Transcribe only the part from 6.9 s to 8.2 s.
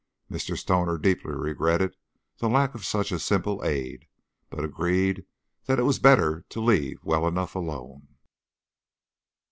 well enough alone.